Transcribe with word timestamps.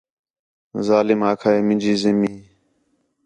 ظالم 0.87 1.19
آکھا 1.29 1.49
ہے 1.53 1.59
مینجی 1.67 1.93
زمین 2.03 2.35